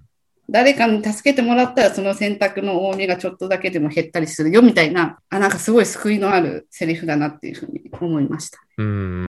[0.49, 8.61] 誰かに助けてもらったらその選択の多みがちょっとだけでも減ったりするよみたいな、あなんかすごい救いのあるセリフだなっていうふうに思いました。
[8.79, 9.27] うん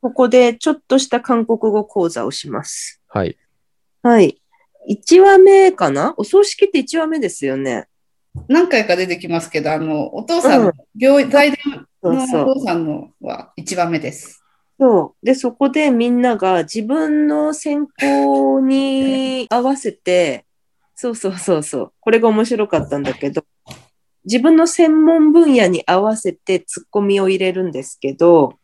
[0.00, 3.00] ここでちょっとした韓国語講座をします。
[3.08, 3.36] はい。
[4.02, 4.40] はい。
[4.88, 6.14] 1話目かな？
[6.18, 7.88] お葬式って1話目ですよね。
[8.48, 14.42] 何回か出てきますけど、あの、お父さんの病院、財団のお父さんのは1番目です。
[14.78, 15.26] そう。
[15.26, 20.44] で、そこでみんなが自分の専攻に合わせて、
[20.96, 21.92] そうそうそうそう。
[22.00, 23.44] これが面白かったんだけど、
[24.24, 28.58] 自分の専門分野に合わせてツッコミを入れるんですけど、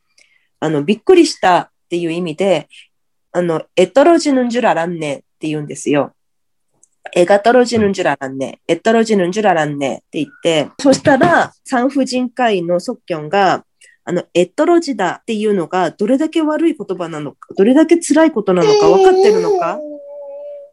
[0.58, 2.68] あの、びっくりしたっていう意味で、
[3.32, 6.12] あの、エトロジヌンジュラランネって言うんですよ。
[7.13, 8.59] 絵が떨어지는줄알았 네。
[8.67, 9.95] 絵떨어지는줄알았네。
[9.95, 13.65] って言って、そしたら産婦人科医のソッキョンが、
[14.03, 19.79] あの、エトロジだっていうのがどれだけ悪い言葉なのか、どれだけ辛いことなのか分かってるのか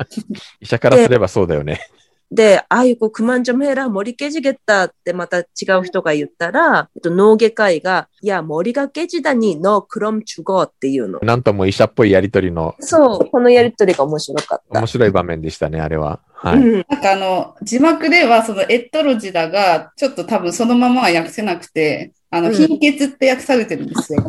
[0.61, 1.91] 医者からすればそうだよね。
[2.32, 5.44] で、ああいうこう、クマンジャムヘラ、森ケジゲッタってまた違
[5.80, 11.20] う人が言ったら、えっと、脳外科医が、いや、森がケジだにのクロムチュゴっていうの。
[11.20, 12.76] なんとも医者っぽいやりとりの。
[12.80, 14.80] そう、このやりとりが面白かった。
[14.80, 16.22] 面白い場面でしたね、あれは。
[16.34, 24.24] はい、うん、なんかあの、字幕ではそのエットロジだが、ちょっと多分そのままは訳せなくて、あの、貧血って訳されてるんですよ。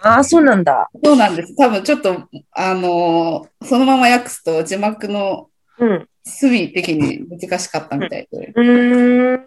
[0.00, 0.88] ああ、そうなんだ。
[1.04, 1.56] そうなんです。
[1.56, 5.48] 多分ちょっと、あのー、そのまま訳すと字幕の
[6.24, 8.52] 推移的に難しかったみたいで。
[8.54, 9.40] うん。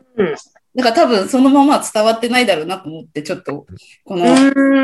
[0.76, 3.66] だから多分そのまま伝わってないだろうなと思って、ちょっと
[4.04, 4.26] この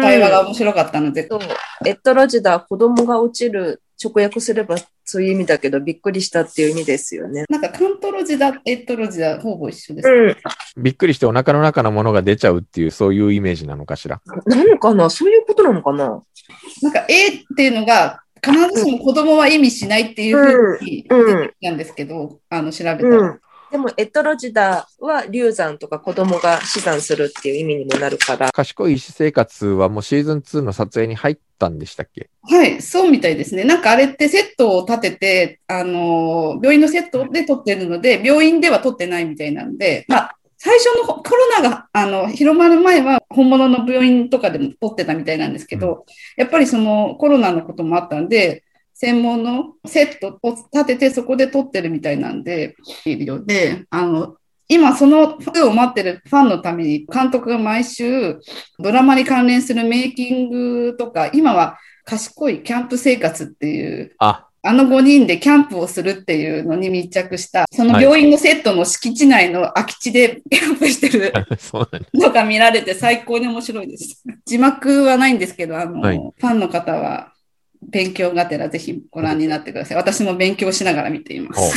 [0.02, 1.28] 会話が面白かったので。
[1.30, 1.40] そう。
[1.86, 7.44] エットロジダ、子供が落ちる直訳すればそういう意味だけど、びっくりしたっていう意味ですよね。
[7.50, 10.36] なんか、カントロジだ、エットロジだ、ほぼ一緒です、うん。
[10.82, 14.22] びっくりしてお腹の中のものが出ちゃうっていう、そういうイメージなのかしら？
[14.48, 15.10] なのかな？
[15.10, 16.24] そういうことなのかな？
[16.82, 23.18] なんか、えっていうのが、必ずしも子供は意味しないっていうふうに出てきたんですけど、うん、あの、調べたら。
[23.18, 23.40] うん
[23.72, 28.52] でも、エトロジダは流産とか子供が死産するっていう意味にもなるから。
[28.52, 32.30] 賢い医師生活はもうシーズン2の撮影に入ったんでしたっけ？
[32.42, 33.64] はい、そうみたいですね。
[33.64, 46.04] なんかあれってセットを立てて、あの、病院のセットで撮ってるので、病院では撮ってないみたいなんで、まあ、最初のコロナがあの広まる前は本物の病院とかでも撮ってたみたいなんですけど、うん、
[46.38, 54.36] やっぱりそのコロナのこともあったんで、専門のセットを立ててそこで撮ってるみたいなんで、いるようで、あの、
[54.68, 58.40] 今そのフを待ってるファンのために監督が毎週
[58.78, 71.34] ドラマに関連するメイキングとか、今は賢いキャンプ生活っていうあ、あの5人でキャンプをするっていうのに密着した、その病院のセットの敷地内の空き地で キャンプしてる。
[72.14, 74.24] のが見られて最高に面白いです。
[74.46, 77.32] 字幕はないんですけど、あの、はいファンの方は
[77.82, 79.98] 勉強がてらぜひご覧になってください。
[79.98, 81.76] 私も勉強しながら見ています。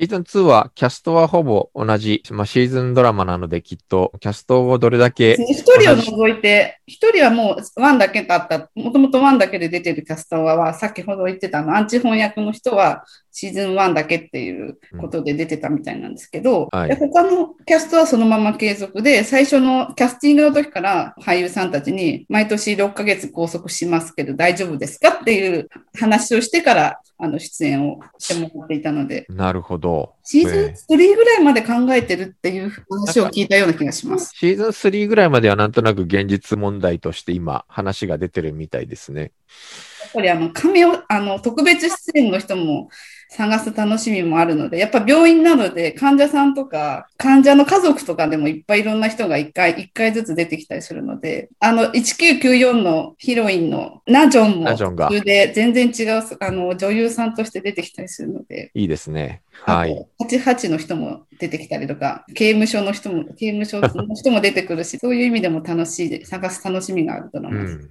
[0.00, 25.68] シーズン2はキャストはほぼ同じ、まあ、シーズンドラマなのできっとキャストをどれだけ、一人を除いて、一人はもうワンだけだった、もともとワンだけで出てるキャストは、先ほど言ってたのアンチ翻訳の人はシーズン1だけっていうことで出てたみたいなんですけど、はいで他のキャストはそのまま継続で、最初のキャスティングの時から俳優さんたちに毎年6ヶ月拘束しますけど大丈夫ですかっていう
[25.98, 30.14] 話をしてからあの出演をしてもらっていたので、なるほど。
[30.24, 34.32] シーズン3ぐらいまで考えてるっていう話を聞いたような気がします。
[34.34, 39.20] シーズン3ぐらいまではなんとなく現実問題として今話が出てるみたいですね。
[40.02, 42.88] やっぱりあの、亀を、あの、特別出演の人も
[43.30, 59.42] 探す楽しみもあるので、やっぱ病院なので患者さんとか、患者の家族とかでもいっぱいいろんな人が一回、一回ずつ出てきたりするので、あの、1994のヒロインのナジョンも、ナジョンが途中で全然違う、あの、女優さんとして出てきたりするので、いいですね。
[59.64, 59.94] あはい。
[59.94, 67.74] と、88の人も出てきたりとか、刑務所の人も、刑務所の人も出てくるし、そういう意味でも楽しいで、探す楽しみがあるドラうマです。
[67.76, 67.90] ん。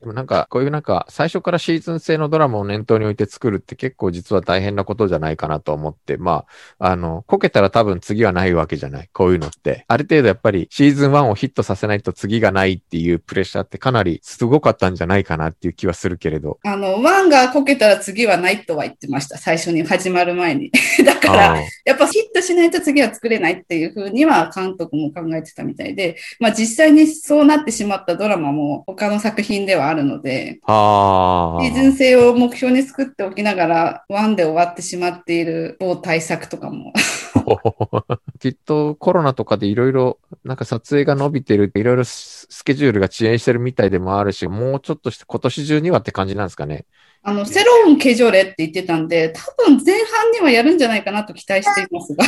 [0.00, 6.44] でもなんか、こういうなんか、最初からシーズン制のドラマを念頭に置いて作るって結構実は大変なことじゃないかなと思って、ま
[6.78, 9.08] あ、あの、こけたら多分次はないわけじゃない。
[9.12, 9.84] こういうのって。
[9.88, 16.58] ある程度やっぱりシーズン1をヒットさせないと次がないっていうプレッシャーってかなりすごかったんじゃないかなっていう気はするけれど。
[16.64, 19.38] あの、ワンがこけたら次はないとは言ってました。
[19.38, 20.70] 最初に始まる前に。
[21.04, 36.92] だから、やっぱヒットしないと次は作れないっていうふうには監督も考えてたみたいで、まあ実際にそうなってしまったドラマも他の作品ではあるので、あシーズン制を目標に作っておきながら、ワンで終わってしまっている某対策とかも。
[36.94, 38.18] あ。
[38.40, 46.86] きっとコロナとかでいろいろなんか撮影が伸びてる、いろいろススケジュールが遅延してるみたいでもあるし、もうちょっとして今年中にはって感じなんですかね。
[47.28, 52.24] あの、セロン・ケジョレって言ってたんで、多分前半にはやるんじゃないかなと期待していますが。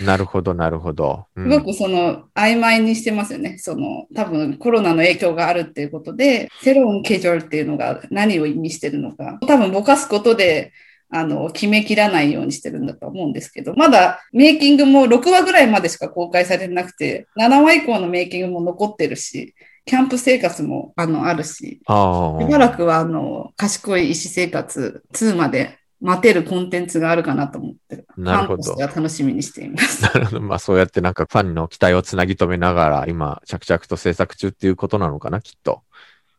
[0.00, 1.24] なるほど、なるほど。
[1.34, 3.58] うんすごくその曖昧にしてますよね。
[3.58, 10.72] その多分コロナの影響があるっていうことで、セロン・ケジョルっていうのが何を意味してるのか、多分ぼかすことで、
[11.10, 21.80] あの、決めきらないようにしてるんだと思うんですけど、まだメイキングも6話ぐらいまでしか公開されてなくて、7話以降のメイキングも残ってるし、キャンプ生活もあのあるし。
[21.80, 30.02] しばらくはあの、賢い医師生活2まで待てるコンテンツがあるかなと思って、なるほど楽しみにしています。
[30.02, 30.40] なるほど。
[30.42, 35.82] まあそうやってなんかファンの期待をつなぎ止めながら今着々と制作中っていうことなのかな、きっと。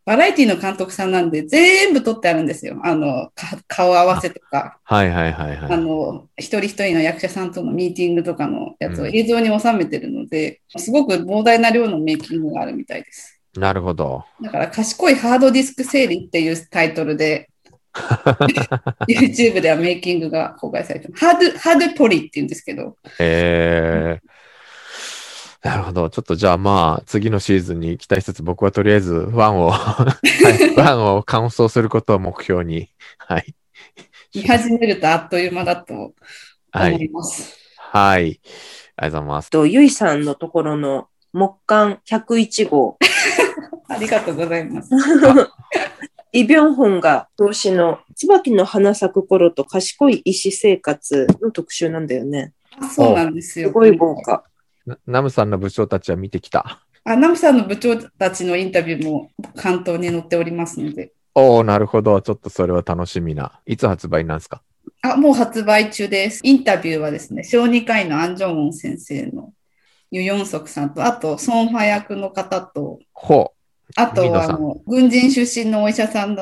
[0.08, 2.80] バラエティの監督さんなんで全部撮ってあるんですよ。
[2.84, 5.72] あの、か顔合わせとか、はいはいはいはい。
[5.74, 13.37] あの、一人一人の役者さんとのミーティングとかのやつをうん映像に収めてるので、すごく膨大な量のメイキングがあるみたいです。
[13.58, 14.24] なるほど。
[14.42, 17.50] だから、賢いハードディスク整理っていうタイトルで、
[19.10, 21.10] YouTube ではメイキングが公開されて。
[21.14, 25.68] ハード、ハードトリって言うんですけど、えー。
[25.68, 26.10] なるほど。
[26.10, 30.06] ちょっとじゃあまあ次のシーズンに期待しつつ僕はとりあえずワンを、は
[30.62, 32.90] いワンを完走することを目標に。
[33.18, 33.56] はい。
[34.36, 36.14] 見始めるとあっという間だと思
[36.72, 36.96] はい。
[36.98, 37.58] います。
[37.78, 38.40] はい。
[38.98, 39.50] ありがとうございます。
[39.50, 42.98] と、ゆいさんのところの木刊101号、
[43.88, 44.90] ありがとうございます。
[46.34, 52.54] イ・ビョンホンが表紙の椿の花咲く頃と賢い医師生活の特集なんだよね。
[52.80, 53.70] あそうなんですよ。
[53.70, 54.44] すごい豪華。
[54.86, 56.86] なナムさんの部長たちは見てきた。
[57.04, 61.14] あ、ナムさんの部長たちのインタビューも関東に載っておりますので。
[61.34, 62.22] おー、なるほど。
[62.22, 63.60] ちょっとそれは楽しみな。
[63.66, 64.62] いつ発売なんですか？
[65.02, 66.42] あ、もう発売中です。
[66.44, 69.54] インタビューはですね、小児科医のアン・ジョンウォン先生の
[70.12, 73.54] ユ・ヨンソクさんと、あと、ソン・ファ役の方と、ほ
[73.96, 76.36] あとあの、軍人出身のお医者さん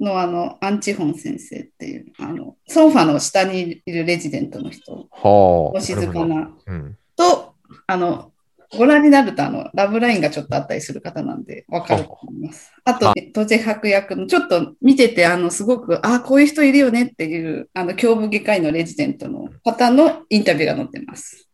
[0.00, 5.08] のあの、アン・チホン先生っていう、あの、ソンファの下にいるレジデントの人。
[5.22, 6.98] お静かなうん。
[7.16, 7.54] と、
[7.86, 8.32] あの、
[8.76, 12.72] ご覧になると、あの、ラブラインがちょっとあったりする方なんで、わかると思います。
[12.84, 21.48] あとあ、トジェハク役の、ちょっと見てて、あの、すごく、あ、こういう人いるよねっていう、あの、胸部外科医のレジデントの方のインタビューが載ってます。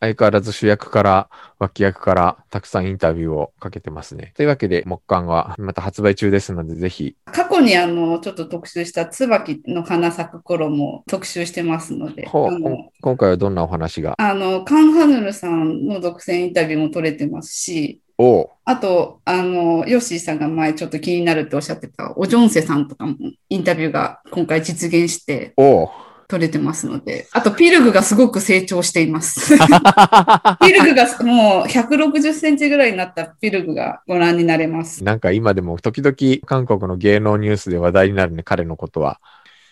[0.00, 1.28] 相変わらず主役から
[1.58, 4.32] 脇役からたくさんインタビューをかけてますね。
[4.36, 7.16] というわけで、木刊はまた発売中ですので、ぜひ。
[7.26, 12.58] 過去にあの、ちょっと特集した椿の花咲く頃も特集してますので、ほう
[13.00, 14.14] 今回はどんなお話が？
[14.18, 18.00] あの、カン・ハヌルさんの独占インタビューも取れてますし、
[18.64, 23.16] あと、あの、ヨッシーさんが前ちょっと気になるっておっしゃってた、おジョンセさんとかも
[23.48, 25.88] インタビューが今回実現しておう
[26.32, 29.52] 取れてますので、あと、ピルグがすごく成長しています。
[30.64, 35.04] ピルグがもう160センチぐらいになったピルグがご覧になれます。
[35.04, 36.16] なんか今でも時々
[36.46, 39.20] 韓国の芸能ニュースで話題になるね、彼のことは。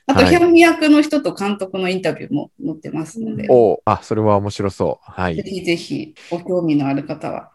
[0.05, 5.11] あと、はいヒャンミ役の人と監督のインタビューも載ってますので、おうあ、それは面白そう。
[5.11, 5.37] はい。
[5.37, 7.53] ぜひぜひご興味のある方は。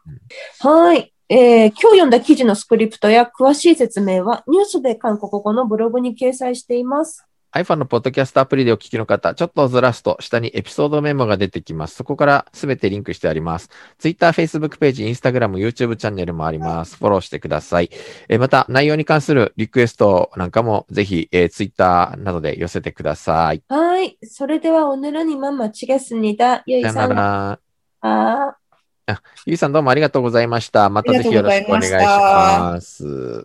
[0.61, 1.11] はい。
[1.29, 7.27] えー今日読んだ記事のスクリプトや詳しい説明はニュースで韓国語のブログに掲載しています。
[7.55, 11.95] iPhone のポッドキャストアプリでお聞きの方、ちょっとずらすと下にエピソードメモが出てきます。
[11.95, 13.69] そこからすべてリンクしてあります。
[13.97, 16.97] Twitter、Facebook ページ、Instagram、YouTube チャンネルもあります。
[16.97, 17.89] フォローしてください。
[18.27, 23.63] え、また、内容に関するリクエストなんかもぜひ、えー、Twitter などで寄せてください。
[23.69, 24.17] はい。
[24.23, 26.61] それでは、お늘은に만마치겠습니 다。
[26.65, 27.15] ゆいさん。
[27.15, 27.59] さ
[28.01, 30.89] あゆいさんどうもありがとうございました。
[30.89, 33.43] またぜひよろしくお願いします。